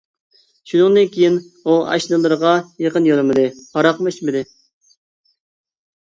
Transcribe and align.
شۇنىڭدىن 0.69 1.11
كېيىن 1.15 1.37
ئۇ 1.65 1.75
ئاشنىلىرىغا 1.89 2.55
يېقىن 2.85 3.11
يولىمىدى، 3.11 3.45
ھاراقنىمۇ 3.61 4.15
ئىچمىدى. 4.17 4.43